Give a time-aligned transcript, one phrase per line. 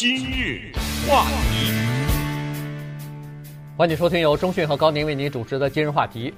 [0.00, 0.72] 今日
[1.06, 1.70] 话题，
[3.76, 6.32] 欢迎收听由中讯和高宁为您主持的今日话题。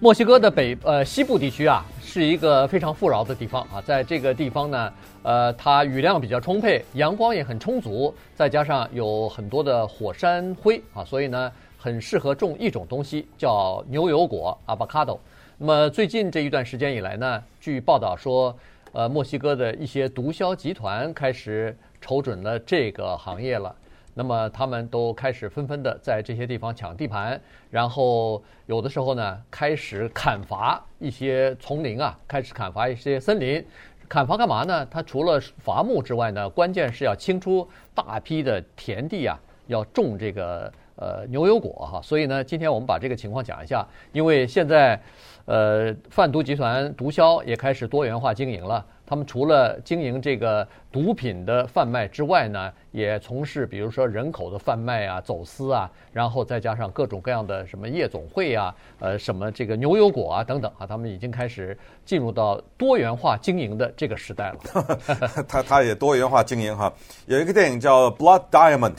[0.00, 4.92] 墨西哥的北呃西部地区啊，是一个非常富饶的地方啊，在这个地方呢，
[5.22, 15.18] 呃，它雨量比较充沛，阳光也很充足，再加上有很多的火山灰啊，所以呢，很适合种一种东西，叫牛油果 （avocado）。
[15.56, 18.54] 那么最近这一段时间以来呢，据报道说，
[18.92, 21.74] 呃，墨西哥的一些毒枭集团开始。
[22.06, 23.74] 瞅准了这个行业了，
[24.14, 33.64] 那么他们都开始纷纷的在这些地方抢地盘，然后有的时候呢，开始砍伐一些丛林啊，开始砍伐一些森林。
[34.08, 34.86] 砍伐干嘛呢？
[34.86, 39.36] 它除了伐木之外呢，关键是要清出大批的田地啊，
[39.66, 42.00] 要种这个呃牛油果哈。
[42.00, 45.02] 所以呢，今天我们把这个情况讲一下，因为现在
[45.46, 48.86] 呃贩毒集团毒枭也开始多元化经营了。
[49.06, 64.98] 他们除了经营这个毒品的贩卖之外呢，也从事比如说人口的贩卖啊、走私啊，然后再加上各种各样的什么夜总会啊、呃什么这个牛油果啊等等啊，他们已经开始进入到多元化经营的这个时代了。
[65.46, 66.92] 他他也多元化经营哈，
[67.26, 68.94] 有一个电影叫《Blood Diamond》，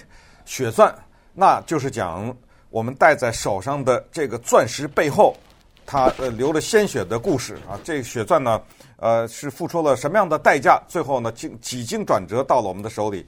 [0.46, 0.96] 血钻，
[1.34, 2.34] 那就是讲
[2.70, 5.36] 我们戴在手上的这个钻石背后，
[5.86, 7.78] 它呃流了鲜血的故事啊。
[7.84, 8.62] 这个血钻呢。
[8.98, 10.82] 呃，是付出了什么样的代价？
[10.88, 13.26] 最后呢，经几经转折到了我们的手里，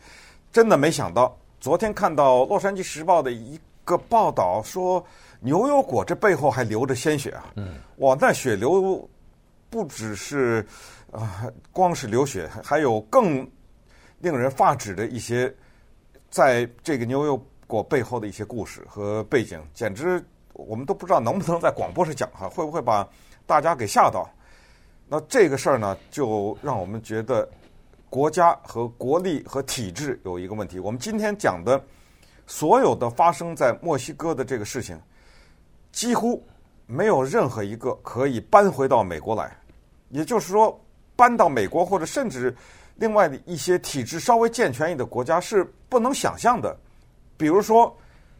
[0.52, 1.36] 真的没想到。
[1.60, 5.06] 昨天看到《洛杉矶时报》的一个报道说，
[5.42, 7.46] 牛油果这背后还流着鲜血啊！
[7.56, 9.08] 嗯，哇，那血流
[9.70, 10.66] 不只是
[11.12, 13.48] 啊、呃，光是流血，还有更
[14.20, 15.54] 令人发指的一些，
[16.30, 23.08] 在这个牛油果背后的一些故事和背景，简直我们都不知道能不能在广播上讲哈，会不会把
[23.46, 24.28] 大家给吓到？
[25.12, 27.50] 那这个事儿呢，就让我们觉得
[28.12, 30.80] 国家和国力和体制有一个问题。
[30.80, 31.84] 我们今天讲的
[32.46, 35.02] 所有的发生在墨西哥的这个事情，
[35.92, 36.46] 几乎
[36.86, 39.52] 没有任何一个可以搬回到美国来。
[40.10, 40.80] 也就是说，
[41.16, 42.56] 搬到美国或者甚至
[42.98, 46.78] 另外的一些体制稍微健全一点的国家是不能想象的。
[47.36, 47.96] 比如说，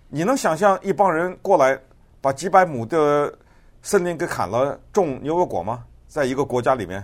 [0.08, 1.80] 你能想象一帮人过来
[2.22, 3.36] 把几百亩的
[3.82, 5.84] 森林给砍了，种牛油果吗？
[6.10, 7.02] 在一个国家里面，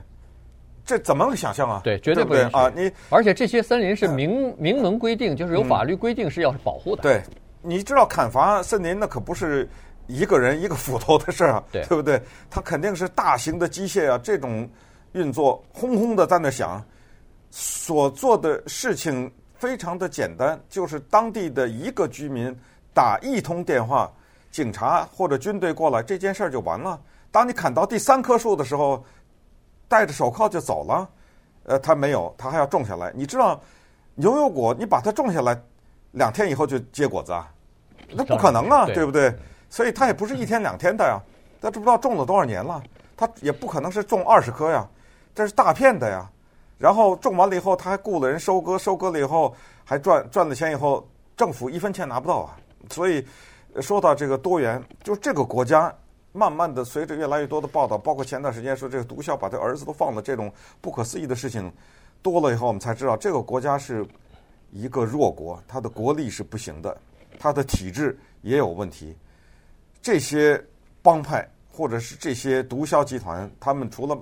[0.84, 1.80] 这怎么能想象啊？
[1.84, 2.72] 对，绝对不允许啊！
[2.76, 7.04] 你而且这些森林是明明文规定，就是有法律规定是要保护的。
[7.04, 7.22] 对，
[7.62, 9.70] 你知道砍伐森林那可不是
[10.08, 12.20] 一个人一个斧头的事儿啊，对不对？
[12.50, 14.68] 它肯定是大型的机械啊，这种
[15.14, 16.84] 运作轰轰的在那响，
[17.52, 22.56] 所做的事情非常的简单，就是当地的一个居民
[22.94, 24.12] 打一通电话，
[24.52, 27.00] 警察或者军队过来，这件事儿就完了。
[27.36, 29.04] 当你砍到第三棵树的时候，
[29.90, 31.10] 戴着手铐就走了，
[31.66, 33.12] 呃，他没有，他还要种下来。
[33.14, 33.60] 你知道，
[34.14, 35.62] 牛油果你把它种下来，
[36.12, 37.52] 两天以后就结果子啊，
[38.14, 39.36] 那不可能啊，对不对？
[39.70, 41.20] 所以它也不是一天两天的呀，
[41.60, 42.82] 他这不知道种了多少年了，
[43.18, 44.88] 他也不可能是种二十棵呀，
[45.36, 46.26] 这是大片的呀。
[46.78, 49.54] 然后种完了以后，他还雇了人收割，收割了以后
[49.84, 52.56] 还赚赚了钱以后，政府一分钱拿不到啊。
[52.90, 53.28] 所以
[53.82, 55.94] 说到这个多元，就这个国家。
[56.36, 60.52] 慢慢的，随着越来越多的报道，包括前段时间说这个毒枭把他儿子都放了，这种
[60.82, 61.72] 不可思议的事情
[62.22, 64.06] 多了以后，我们才知道这个国家是
[64.72, 66.98] 一个弱国，它的国力是不行的，
[67.40, 69.16] 它的体制也有问题。
[70.02, 70.62] 这些
[71.02, 74.22] 帮派或者是这些毒枭集团，他们除了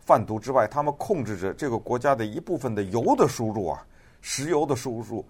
[0.00, 3.86] 贩毒之外，他们控制着这个国家的一部分的油的输入啊，
[4.20, 5.24] 石油的输入、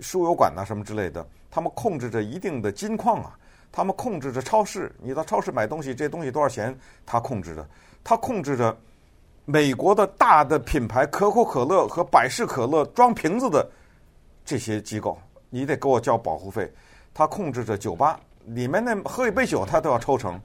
[0.00, 3.38] 输油管呐、啊、什么之类的，他们控制着一定的金矿啊。
[3.70, 6.76] 他们控制着超市，你到超市买东西，这东西多少钱？
[7.06, 7.68] 他控制着，
[8.02, 8.76] 他控制着
[9.44, 13.68] 美国的大的品牌可口可乐和百事可乐装瓶子的
[14.44, 15.18] 这些机构，
[15.50, 16.70] 你得给我交保护费。
[17.14, 20.40] 他控制着酒吧里面那喝一杯酒，他都要抽成。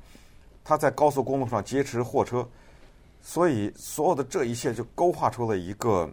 [0.63, 2.47] 他在高速公路上劫持货车，
[3.22, 6.09] 所以所有的这一切就勾画出了一个。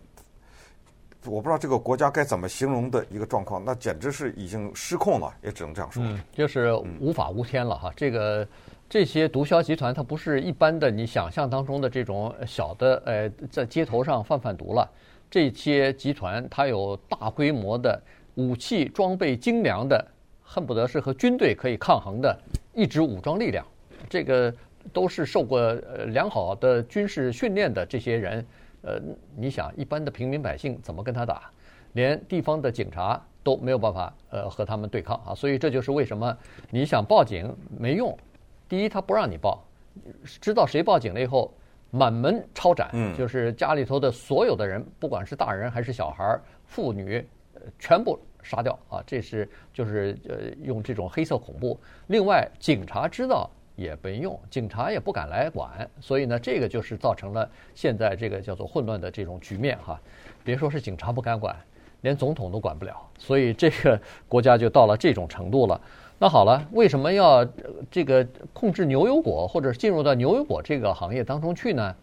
[1.26, 6.02] 我不知道这个国家该怎么形容的一个状况，那简直是已经失控了，也只能这样说。
[6.02, 7.92] 嗯，就是无法无天了哈。
[7.94, 8.46] 这个
[8.88, 14.90] 这些毒枭集团，它不是一般的你想象当中的这种小的呃，在街头上贩贩毒了。
[15.30, 18.00] 这些集团它有大规模的
[18.36, 20.02] 武器装备精良的，
[20.42, 22.36] 恨不得是和军队可以抗衡的
[22.72, 23.64] 一支武装力量。
[24.08, 24.52] 这个
[24.92, 28.44] 都是受过呃良好的军事训练的这些人。
[28.82, 29.00] 呃，
[29.36, 31.50] 你想一般的平民百姓怎么跟他打？
[31.94, 35.34] 连地方的警察都没有办法呃和他们对抗啊！
[35.34, 36.36] 所以这就是为什么
[36.70, 38.16] 你想报警没用。
[38.68, 39.64] 第一，他不让你报，
[40.40, 41.52] 知道谁报警了以后，
[41.90, 42.88] 满门抄斩，
[43.18, 47.26] 就是家里头的所有的人，不管是大人还是小孩儿、妇女、
[47.76, 49.02] 全部杀掉啊！
[49.04, 51.76] 这是就是呃用这种黑色恐怖。
[52.06, 53.50] 另外，警察知道
[53.80, 59.98] 也没用，警察也不敢来管，所以呢，这个就是造成了现在这个叫做混乱的这种局面哈。
[60.44, 61.56] 别说是警察不敢管，
[62.02, 63.98] 连总统都管不了，所以这个
[64.28, 65.80] 国家就到了这种程度了。
[66.18, 67.42] 那好了，为什么要
[67.90, 68.22] 这个
[68.52, 71.96] 控制牛油果或者进入到牛油果这个行业当中去呢？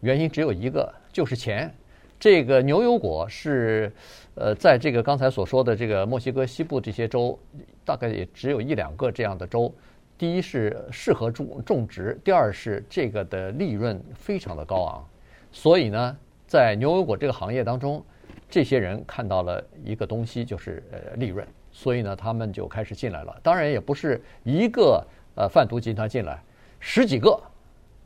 [0.00, 1.74] 原因只有一个，就是钱。
[2.20, 3.92] 这个牛油果是，
[4.36, 7.36] 呃，在这个刚才所说的这个墨西哥西部这些州，
[7.84, 9.72] 大概也只有一两个这样的州。
[10.18, 15.08] 第一是适合种种植，第二是这个的利润非常的高昂。
[15.52, 16.16] 所以呢，
[16.46, 18.04] 在牛油果这个行业当中，
[18.50, 23.34] 这些人看到了一个东西，就是呃利润，所以呢，他们就开始进来了。
[23.42, 25.02] 当然也不是一个
[25.36, 26.42] 呃贩毒集团进来，
[26.80, 27.40] 十几个，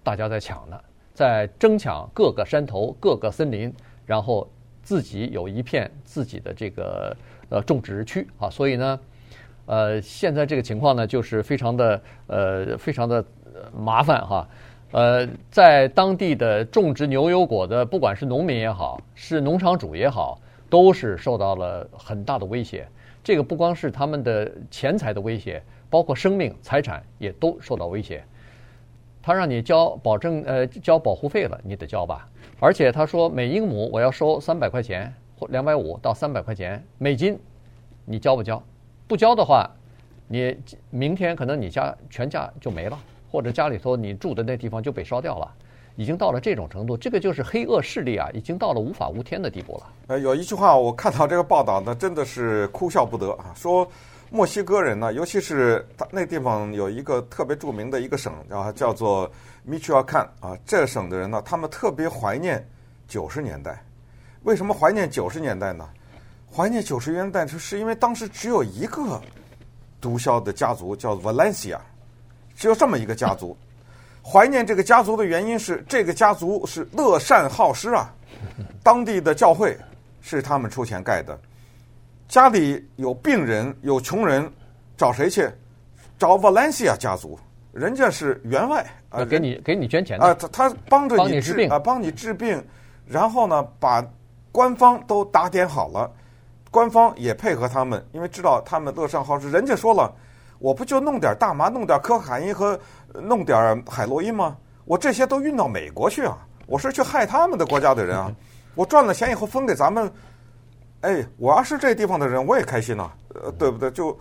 [0.04, 0.78] 大家在抢呢，
[1.14, 3.74] 在争抢各个山头、各个森林。
[4.04, 4.50] 然后
[4.82, 7.16] 自己有一片自己的这个
[7.50, 9.00] 呃种植区啊，所以呢，
[9.66, 13.24] 呃，现在这个情况呢，就是非常的呃非常的
[13.76, 14.48] 麻烦哈，
[14.90, 20.38] 呃，在当地的种植牛油果的，不管是农民也好，是农场主也好，
[20.68, 22.86] 都是受到了很大的威胁。
[23.22, 28.22] 这个不光是他们的钱财的威胁，包括生命财产也都受到威胁。
[29.22, 32.28] 他让你交保证呃交保护费了，你得交吧。
[32.58, 37.38] 而且他说每英亩我要收三百块钱或两百五到三百块钱美金，
[38.04, 38.60] 你交不交？
[39.06, 39.68] 不交的话，
[40.28, 40.56] 你
[40.90, 42.98] 明天可能你家全家就没了，
[43.30, 45.52] 或者家里头你住的那地方就被烧掉了，
[45.96, 49.92] 已经到了这种程度，这个就是黑恶势力啊，已经到了无法无天的地步了。
[50.08, 53.86] 呃，有一句话我看到这个报道呢，真的是哭笑不得啊，说
[54.30, 59.30] 墨西哥人呢，尤其是他那地方有一个特别著名的一个省啊，叫做。
[59.64, 62.68] 米奇奥坎啊，这省的人呢，他们特别怀念
[63.06, 63.80] 九十年代。
[64.42, 65.88] 为什么怀念九十年代呢？
[66.54, 69.20] 怀念九十年代是是因为当时只有一个
[70.00, 71.78] 毒枭的家族，叫 Valencia，
[72.54, 73.56] 只有这么一个家族。
[74.22, 78.14] 怀念这个家族的原因是，这个家族是乐善好施啊，
[78.82, 79.76] 当地的教会
[80.20, 81.38] 是他们出钱盖的。
[82.28, 84.50] 家里有病人、有穷人，
[84.96, 85.48] 找谁去？
[86.18, 87.38] 找 Valencia 家族。
[87.72, 92.62] 人家是员外啊，给你给你捐钱的啊，他他帮着你治啊，帮你治病，
[93.06, 94.06] 然后呢，把
[94.52, 96.12] 官方都打点好了，
[96.72, 99.48] 官方也配合他们，因为知道他们乐善好施。
[99.48, 100.12] 人家说了，
[100.58, 102.76] 我不就弄点大麻，弄点可卡因和
[103.12, 104.56] 弄点海洛因吗？
[104.84, 106.36] 我这些都运到美国去啊，
[106.66, 108.34] 我是去害他们的国家的人啊，
[108.74, 110.12] 我赚了钱以后分给咱们，
[111.02, 113.88] 哎，我要是这地方的人，我也开心呐，呃，对不对？
[113.92, 114.18] 就。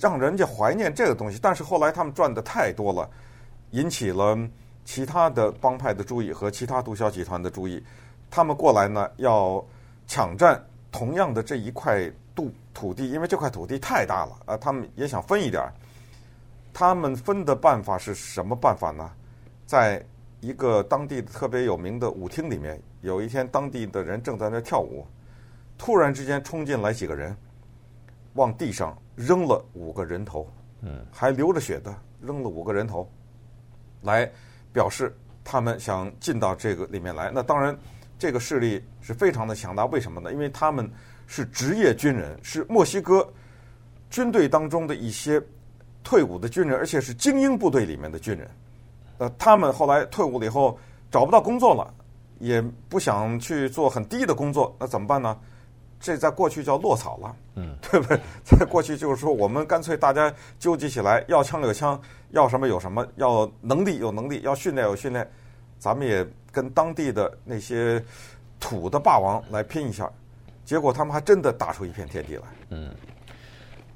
[0.00, 3.08] 让人家怀念这个东西，但是后来他们赚的太多了，
[3.70, 4.36] 引起了
[4.84, 7.80] 其他的帮派的注意和其他毒枭集团的注意。
[8.28, 9.64] 他们过来呢，要
[10.08, 10.60] 抢占
[10.92, 15.72] 同样的这一块土土地，因为这块土地太大了啊，他们也想分一点儿。
[16.72, 19.10] 他们分的办法是什么办法呢？
[19.66, 20.04] 在
[20.40, 25.04] 一个当地特别有名的舞厅里面，有一天当地的人正在那跳舞，
[25.76, 27.36] 突然之间冲进来几个人，
[28.34, 28.96] 往地上。
[29.14, 30.48] 扔了五个人头，
[30.80, 33.06] 嗯，还流着血的扔了五个人头，
[34.00, 34.28] 来
[34.72, 35.14] 表示
[35.44, 37.30] 他们想进到这个里面来。
[37.30, 37.78] 那当然，
[38.22, 39.84] 这个势力是非常的强大。
[39.86, 40.32] 为什么呢？
[40.32, 40.88] 因为他们
[41.26, 43.28] 是职业军人，是墨西哥
[44.10, 45.42] 军队当中的一些
[46.04, 48.48] 退伍的军人，而且是精英部队里面的军人。
[49.18, 50.78] 呃，他们后来退伍了以后
[51.10, 51.92] 找不到工作了，
[52.38, 55.36] 也不想去做很低的工作，那怎么办呢？
[55.98, 58.20] 这在过去叫落草了，嗯，对不对？
[58.44, 62.00] 在过去就是说，我们干脆大家纠集起来，要枪有枪，
[62.30, 65.28] 要什么有什么，要能力有能力，要训练有训练，
[65.80, 68.00] 咱们也跟当地的那些
[68.60, 70.08] 土的霸王来拼一下。
[70.64, 72.42] 结果他们还真的打出一片天地来。
[72.70, 72.88] 嗯，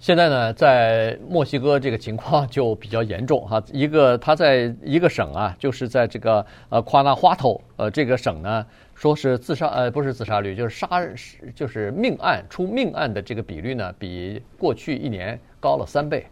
[0.01, 3.63] 现在呢，在墨西哥这个情况就比较严重哈。
[3.73, 8.67] 一个他在一个省啊，就是在这个呃夸纳花头呃这个省呢。
[8.99, 10.89] 说是自杀，呃，不是自杀率，就是杀，
[11.55, 16.27] 就是命案出命案的这个比率呢，比过去一年高了三倍。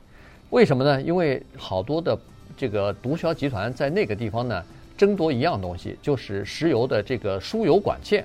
[0.48, 1.02] 为什么呢？
[1.02, 2.18] 因为好多的
[2.56, 4.64] 这个毒枭集团在那个地方呢，
[4.96, 8.24] 争夺一样东西，就是石油的这个输油管线。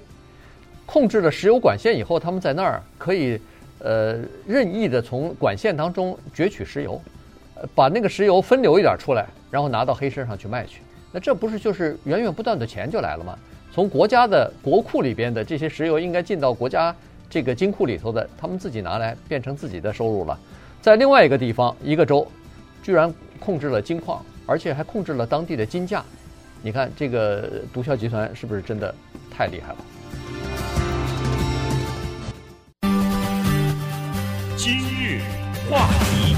[0.86, 3.40] 控制了石油管线以后，他们在那儿可以
[3.80, 7.00] 呃任意的从管线当中攫取石油，
[7.76, 10.82] 把那个石油分流一点出来，然后拿到黑市上去卖去。
[11.12, 13.38] 那这不是就是源源不断的钱就来了吗？
[13.72, 16.96] 从国家的国库里边的这些石油应该进到国家
[17.30, 20.40] 这个金库里头的，他们自己拿来变成自己的收入了。
[20.82, 22.28] 在另外一个地方，一个州
[22.82, 26.04] 居然控制了金矿，而且还控制了当地的金价。
[26.62, 28.94] 你看这个毒枭集团是不是真的
[29.32, 29.78] 太厉害了？
[34.58, 35.22] 今日
[35.70, 36.36] 话题，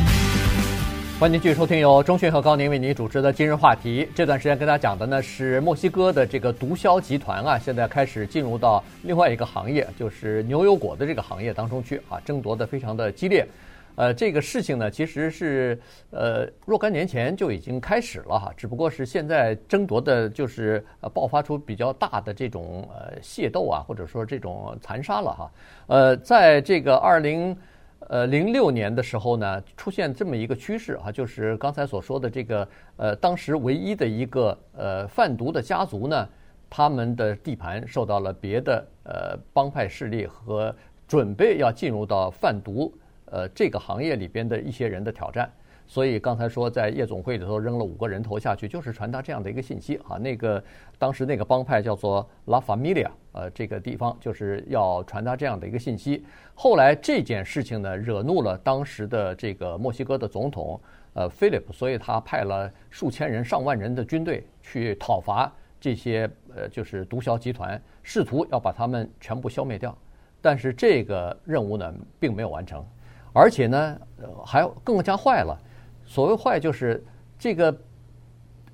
[1.19, 4.07] 欢迎继续收听由钟迅和高宁为您主持的今日话题。
[4.13, 13.43] 这段时间跟大家讲的呢是墨西哥的这个毒枭集团啊，现在开始进入到另外一个行业，就是牛油果的这个行业当中去啊，争夺的非常的激烈。
[13.95, 15.79] 呃，这个事情呢，其实是
[16.11, 25.51] 呃若干年前就已经开始了哈，只不过是现在争夺的，就是呃爆发出比较大的这种呃械斗啊，或者说这种残杀了哈。
[25.87, 27.55] 呃，在这个二零
[28.07, 36.27] 呃零六年的时候呢，出现这么一个趋势哈，就是刚才所说的这个呃当时唯一的一个呃贩毒的家族呢，
[36.69, 40.73] 他们的地盘受到了别的呃帮派势力和
[41.07, 42.91] 准备要进入到贩毒。
[43.31, 45.49] 呃，这个行业里边的一些人的挑战，
[45.87, 50.17] 所以刚才说在夜总会里头扔了五个人头下去，就是传达这样的一个信息啊。
[50.17, 50.61] 那个
[50.99, 56.25] 当时那个帮派叫做 La Familia，呃，这个地方就是要传达这样的一个信息。
[56.53, 60.79] 后来这件事情呢，惹怒了当时的这个墨西哥的总统
[61.13, 69.97] 呃 Philip，所以他派了数千人、上万人的军队去讨伐这些呃，就是毒枭集团，试图要把他们全部消灭掉。
[70.41, 72.85] 但是这个任务呢，并没有完成。
[73.33, 73.97] 而且呢，
[74.45, 75.57] 还更加坏了。
[76.05, 77.01] 所谓坏，就是
[77.39, 77.73] 这个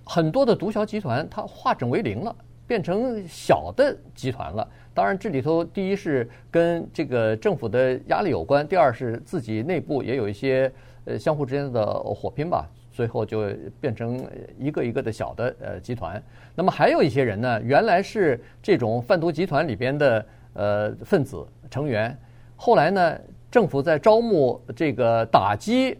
[0.03, 2.35] 很多的毒枭集团它化整为零了，
[2.65, 4.67] 变成小的集团了。
[4.95, 10.71] 当然，这里头第一是跟这个政府的压力有关，第二是自己内部也有一些
[11.05, 12.67] 呃相互之间的火拼吧。
[12.91, 13.47] 最后就
[13.79, 16.19] 变成一个一个的小的呃集团。
[16.55, 22.17] 那么还有一些人呢，原来是这种贩毒集团里边的呃分子成员，
[22.55, 23.19] 后来呢。
[23.49, 25.97] 政府在招募这个打击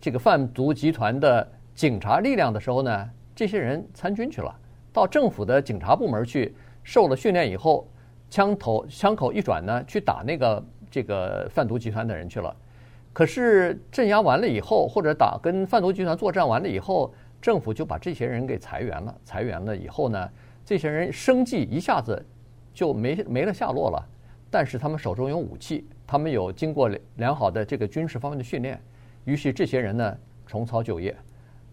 [0.00, 4.54] 这个贩毒集团的警察力量的时候呢，这些人参军去了，
[4.92, 6.54] 到政府的警察部门去
[6.84, 7.88] 受了训练以后，
[8.30, 12.54] 枪头枪口一转呢，去打那个这个贩毒集团的人去了。
[13.12, 19.14] 可是镇压完了以后，或者打跟贩毒集团作战完了以后，政府就把这些人给裁员了。
[19.24, 20.30] 裁员了以后呢，
[20.64, 22.24] 这些人生计一下子
[22.72, 24.08] 就没没了下落了。
[24.48, 25.86] 但是他们手中有武器。
[26.12, 28.78] 他们有经过良好的这个军事方面的训练，
[29.24, 31.16] 于是这些人呢重操旧业，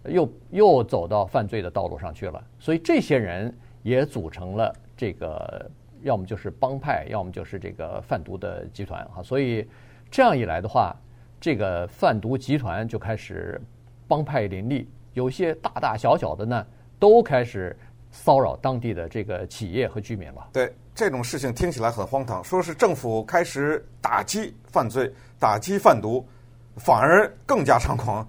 [0.05, 2.41] 又又走到犯罪的道路上去了。
[2.57, 3.53] 所以这些人
[3.83, 5.69] 也组成了这个，
[6.03, 9.21] 要么就是帮派，要么就是这个贩毒的集团啊。
[9.21, 9.67] 所以
[10.09, 10.95] 这样一来的话，
[11.37, 13.59] 这个贩毒集团就开始
[14.07, 16.65] 帮派林立，有些大大小小的呢
[16.97, 17.77] 都开始
[18.09, 20.47] 骚扰当地的这个企业和居民了。
[20.53, 20.71] 对。
[20.99, 26.27] 这种事情听起来很荒唐，说是政府开始打击犯罪、打击贩毒，
[26.75, 28.27] 反而更加猖狂。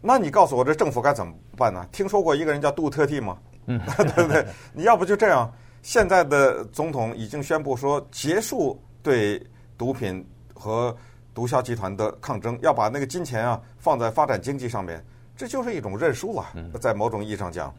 [0.00, 1.84] 那你告诉我，这政府该怎么办呢？
[1.90, 3.36] 听说过一个人叫杜特蒂吗？
[3.66, 3.80] 嗯，
[4.14, 4.46] 对 不对？
[4.72, 5.52] 你要不就这样？
[5.82, 9.44] 现在的总统已经宣布说，结束对
[9.76, 10.24] 毒品
[10.54, 10.96] 和
[11.34, 15.04] 毒枭集团的抗争，要把那个金钱啊放在发展经济上面，
[15.36, 16.54] 这就是一种认输了。
[16.80, 17.74] 在某种意义上讲，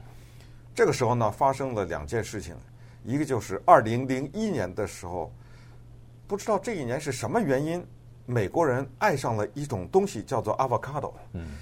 [0.75, 2.53] 这个时候呢，发生了两件事情。
[3.03, 5.31] 一个就是二零零一年的时候，
[6.25, 7.85] 不知道这一年是什么原因，
[8.25, 11.11] 美国人爱上了一种东西，叫做 avocado。
[11.33, 11.57] 嗯，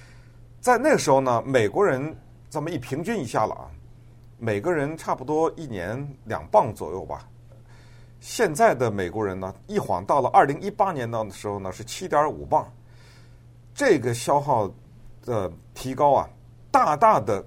[0.60, 2.16] 在那个时候呢，美国人
[2.48, 3.66] 这么一平均一下了啊，
[4.38, 7.28] 每个人差不多一年两磅左右吧。
[8.20, 12.70] 现在的美国人呢，一晃到了二零一八年的时候呢，是七点五磅。
[13.74, 14.72] 这个消耗
[15.24, 16.28] 的提高啊，
[16.70, 17.44] 大大的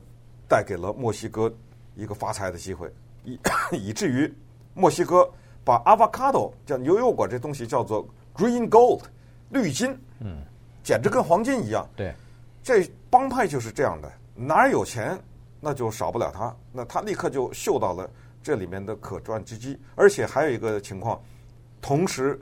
[0.49, 1.49] 带给了墨西哥
[1.95, 2.91] 一个发财的机会。
[3.25, 3.39] 以
[3.89, 4.31] 以至于
[4.73, 5.29] 墨西哥
[5.63, 9.01] 把 avocado 叫牛油果这东西叫做 green gold
[9.49, 10.37] 绿金，嗯，
[10.83, 11.87] 简直跟黄金一样。
[11.95, 12.13] 对，
[12.63, 15.17] 这帮派就是这样的，哪儿有钱
[15.59, 18.09] 那就少不了他，那他立刻就嗅到了
[18.43, 19.79] 这里面的可赚之机。
[19.95, 21.21] 而且还有一个情况，
[21.81, 22.39] 同时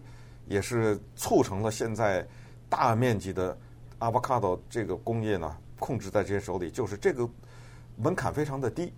[0.48, 2.26] 也是促成了现在
[2.68, 3.58] 大面积的
[4.00, 7.30] avocado 这个工业呢控制在这些手里，就是这个
[7.96, 8.92] 门槛非常的低。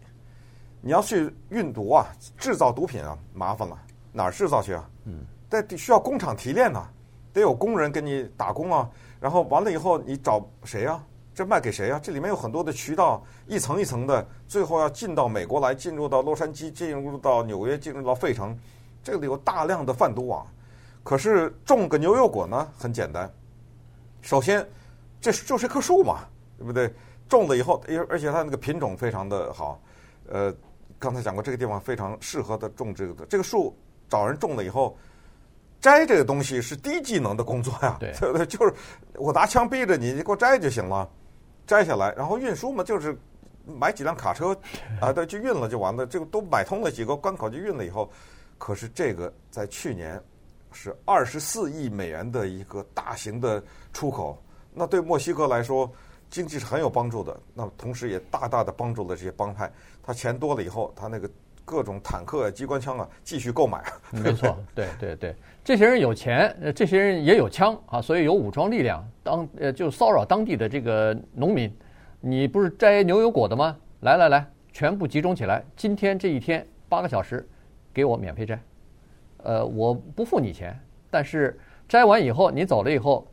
[0.85, 2.05] 你要去运毒啊，
[2.37, 3.75] 制造毒品啊，麻烦了，
[4.11, 4.87] 哪儿制造去啊？
[5.05, 6.87] 嗯，得需要工厂提炼呐，
[7.33, 8.87] 得有工人给你打工啊。
[9.19, 11.03] 然后完了以后，你找谁啊？
[11.33, 11.99] 这卖给谁啊？
[12.03, 18.55] 这里面有很多的渠道，一层一层的，最后要进到美国来，进入到洛杉矶，进入到纽约，进入到费城，
[19.01, 20.45] 这里有大量的贩毒网。
[21.03, 23.27] 可是种个牛油果呢，很简单，
[24.21, 24.63] 首先
[25.19, 26.19] 这就是一棵树嘛，
[26.59, 26.93] 对不对？
[27.27, 29.81] 种了以后，而而且它那个品种非常的好，
[30.29, 30.53] 呃。
[30.99, 33.75] 刚才讲过，这个地方非常适合的种这个的这个树，
[34.09, 34.97] 找人种了以后，
[35.81, 38.45] 摘这个东西是低技能的工作呀， 对不对？
[38.45, 38.73] 就是
[39.15, 41.07] 我拿枪逼着你，你给我摘就行了，
[41.67, 43.17] 摘下来，然后运输嘛，就是
[43.65, 44.57] 买几辆卡车
[45.01, 48.09] 啊，对，就运了就完了，这个都买通了几个关口就运了以后，
[48.57, 50.21] 可是这个在去年
[50.71, 54.41] 是二十四亿美元的一个大型的出口，
[54.73, 55.91] 那对墨西哥来说
[56.29, 57.39] 经济是很有帮助的。
[57.53, 59.71] 那么同时也大大的帮助了这些帮派，
[60.05, 61.27] 他钱多了以后，他那个
[61.65, 63.83] 各种坦克啊、机关枪啊继续购买。
[64.13, 71.75] 没错，对对对，这些人有钱，这些人也有枪啊，所以有武装力量，当呃就骚扰当地的这个农民。
[72.21, 73.75] 你不是摘牛油果的吗？
[74.01, 77.47] 来来来，全部集中起来，今天这一天八个小时，
[77.91, 78.59] 给我免费摘。
[79.37, 83.27] 呃，我不付你钱，但是摘完以后你走了以后，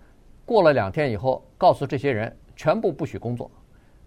[0.47, 3.51] 过了两天以后，告诉这些人全部不许工作。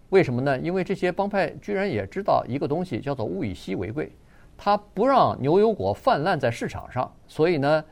[0.10, 0.58] 为什么呢？
[0.60, 4.12] 因为这些帮派居然也知道一个东西叫做物以稀为贵，
[4.56, 7.84] 他不让牛油果泛滥在市场上，所以呢，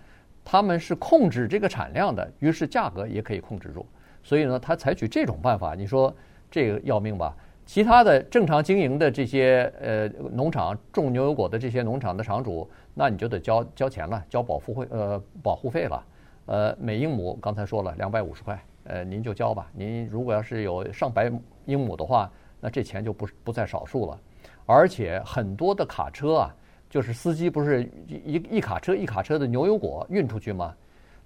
[0.46, 3.86] 他们是控制这个产量的，于是价格也可以控制住。
[4.22, 6.14] 所以呢，他采取这种办法，你说
[6.50, 7.36] 这个要命吧？
[7.66, 16.06] 其他的正常经营的这些呃农场种牛油果的这些农场的场主，那你就得交交钱了，交保护费呃保护费了，
[16.46, 19.70] 呃每英亩刚才说了两百五十块，呃您就交吧。
[19.74, 21.32] 您如果要是有上百
[21.66, 24.20] 英亩的话，那这钱就不不在少数了。
[24.66, 26.56] 而且很多的卡车啊，
[26.90, 30.74] 就是司机不是一一卡车一卡车的牛油果运出去吗？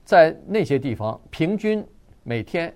[0.04, 1.86] 在那些地方，平均
[2.24, 2.74] 每天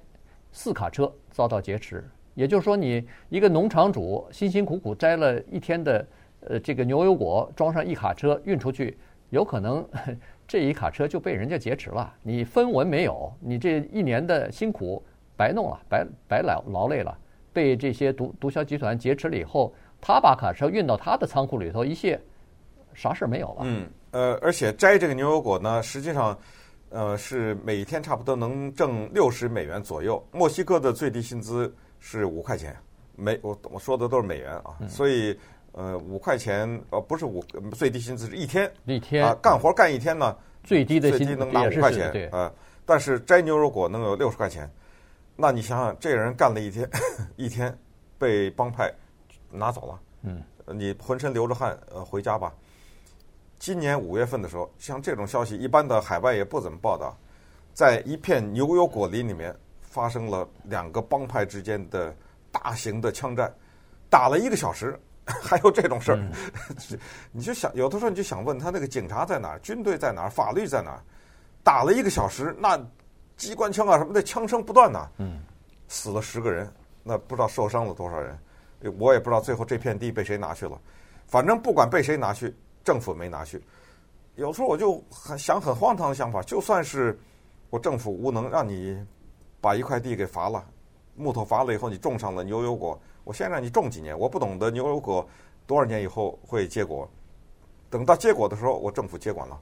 [0.52, 2.04] 四卡车遭到劫持。
[2.34, 6.08] 也就是说，你一个农场主辛辛苦苦摘了一天的
[6.42, 8.98] 呃这个牛油果，装上一卡车运出去，
[9.32, 9.86] 有可能
[10.48, 15.04] 这一卡车就被人家劫持了，你分文没有，你这一年的辛苦
[15.36, 17.18] 白弄了，白白劳劳累了，
[17.52, 22.22] 被这些毒毒枭集团劫持了以后，他把卡车运到他的仓库里头一卸，
[22.94, 23.62] 啥事没有了。
[23.64, 26.38] 嗯，呃，而且摘这个牛油果呢，实际上
[26.90, 30.24] 呃是每天差不多能挣六十美元左右。
[30.32, 31.74] 墨西哥的最低薪资。
[32.04, 32.76] 是五块钱，
[33.16, 35.38] 美我我说的都是美元啊，嗯、所以
[35.74, 42.54] 呃五块钱呃不是五最低薪资是一天一天啊干活干一天呢最低的薪资能拿五块钱啊、呃，
[42.86, 44.70] 但是摘牛油果能有六十块钱，
[45.36, 46.90] 那你想想这人干了一天
[47.36, 47.76] 一天
[48.17, 48.93] 被帮派
[49.50, 52.54] 拿走了，嗯，你浑身流着汗呃回家吧。
[53.58, 57.17] 今年五月份的时候，像这种消息一般的海外也不怎么报道，
[57.74, 59.56] 在一片牛油果林里面。
[59.84, 62.15] 发生了两个帮派之间的
[62.50, 63.54] 大型的枪战，
[64.10, 64.98] 打了一个小时，
[65.43, 66.31] 还有这种事儿，嗯、
[67.31, 71.01] 你就想有的时候你就想问他那个警察在哪儿，军队在哪儿，法律在哪儿？
[71.63, 72.79] 打了一个小时，那
[73.38, 75.41] 机关枪啊什么的枪声不断呐，嗯，
[75.88, 76.71] 死了十个人，
[77.03, 78.38] 那不知道受伤了多少人，
[78.97, 80.79] 我也不知道最后这片地被谁拿去了，
[81.27, 83.62] 反正不管被谁拿去，政府没拿去。
[84.36, 87.19] 有时候我就很想很荒唐的想法，就算是
[87.69, 88.97] 我政府无能，让你。
[89.63, 90.65] 把一块地给伐了，
[91.15, 92.99] 木头伐了以后，你种上了牛油果。
[93.23, 95.27] 我先让你种几年，我不懂得牛油果
[95.65, 97.10] 多少年以后会结果。
[97.89, 99.60] 等到结果的时候，我政府接管了。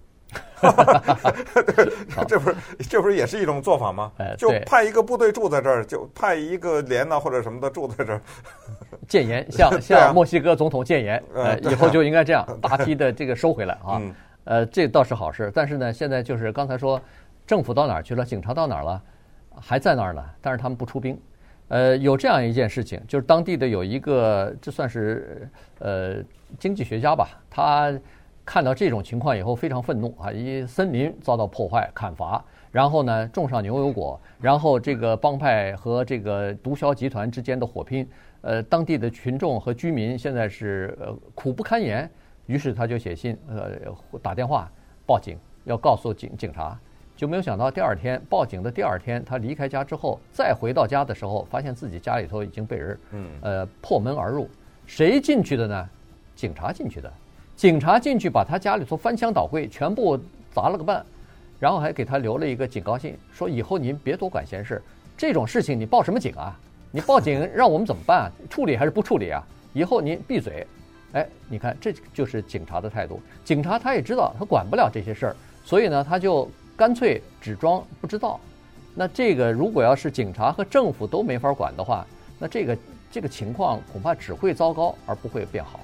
[2.28, 2.56] 这不是
[2.88, 4.12] 这不是也是一种做法吗？
[4.38, 8.22] 就派一个部队住在这儿，就派一个连呐或者什么的住在这儿。
[9.10, 14.02] 建言，向向墨西哥总统建言，呃，以后就应该这样，大批的这个收回来啊。
[14.44, 15.52] 呃，这倒是好事。
[15.54, 17.02] 但是呢，现在就是刚才说，
[17.48, 18.24] 政府到哪儿去了？
[18.24, 19.02] 警察到哪儿了？
[19.60, 21.20] 还在那儿呢，但是他们不出兵。
[21.70, 26.16] 呃，有这样一件事情，就是当地的有一个，这算是呃
[26.60, 27.94] 经济学家吧，他
[28.44, 38.08] 看到这种情况以后非常愤怒啊，一森林遭到破坏、砍伐，然后呢种上牛油果，然后这个帮派和这个毒枭集团之间的火拼，
[38.42, 42.10] 呃，当地的群众和居民现在是呃苦不堪言，
[42.48, 43.74] 于是他就写信呃
[44.24, 44.72] 打电话
[45.06, 46.76] 报警，要告诉警警察。
[47.20, 54.50] 就没有想到第二天报警的第二天，他离开家之后，再回到家的时候，发现自己家里头已经被人，嗯，呃，破门而入。
[54.88, 55.90] 谁进去的呢？
[56.34, 57.12] 警察进去的。
[57.58, 60.18] 警察进去把他家里头翻箱倒柜，全部
[60.50, 61.06] 砸了个半，
[61.60, 64.82] 然后还给他留了一个警告信，说以后您别多管闲事，
[65.18, 66.58] 这种事情你报什么警啊？
[66.90, 68.32] 你报警 让我们怎么办？
[68.50, 69.46] 处理还是不处理啊？
[69.74, 70.66] 以后您闭嘴。
[71.12, 73.22] 哎，你看这就是警察的态度。
[73.44, 76.50] 警察他也知道他管不了这些事儿，所以呢，他就。
[76.80, 78.40] 干脆只装不知道，
[78.96, 82.08] 那这个如果要是警察和政府都没法管的话，
[82.40, 82.78] 那这个
[83.12, 85.82] 这个情况恐怕只会糟糕而不会变好。